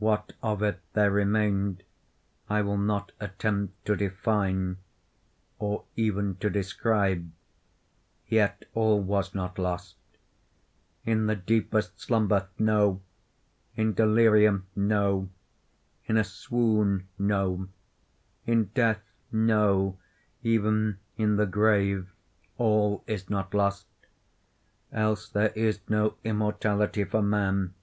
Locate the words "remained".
1.12-1.84